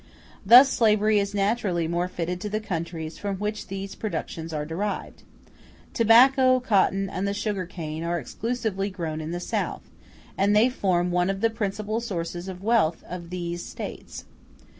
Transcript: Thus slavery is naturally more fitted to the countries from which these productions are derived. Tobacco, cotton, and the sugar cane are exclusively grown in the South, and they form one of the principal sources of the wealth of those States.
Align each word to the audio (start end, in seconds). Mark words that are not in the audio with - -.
Thus 0.43 0.67
slavery 0.71 1.19
is 1.19 1.35
naturally 1.35 1.87
more 1.87 2.07
fitted 2.07 2.41
to 2.41 2.49
the 2.49 2.59
countries 2.59 3.19
from 3.19 3.35
which 3.35 3.67
these 3.67 3.93
productions 3.93 4.51
are 4.51 4.65
derived. 4.65 5.21
Tobacco, 5.93 6.59
cotton, 6.59 7.07
and 7.07 7.27
the 7.27 7.35
sugar 7.35 7.67
cane 7.67 8.03
are 8.03 8.17
exclusively 8.17 8.89
grown 8.89 9.21
in 9.21 9.29
the 9.29 9.39
South, 9.39 9.83
and 10.39 10.55
they 10.55 10.69
form 10.71 11.11
one 11.11 11.29
of 11.29 11.41
the 11.41 11.51
principal 11.51 12.01
sources 12.01 12.47
of 12.47 12.61
the 12.61 12.65
wealth 12.65 13.03
of 13.07 13.29
those 13.29 13.63
States. 13.63 14.25